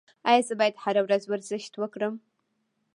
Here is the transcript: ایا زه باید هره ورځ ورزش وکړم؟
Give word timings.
ایا 0.29 0.41
زه 0.47 0.53
باید 0.59 0.81
هره 0.83 1.01
ورځ 1.03 1.23
ورزش 1.27 1.65
وکړم؟ 1.81 2.13